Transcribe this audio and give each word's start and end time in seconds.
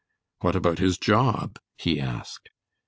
"What 0.39 0.55
about 0.55 0.79
his 0.79 0.97
job?" 0.97 1.59
he 1.77 1.99
asked. 1.99 2.49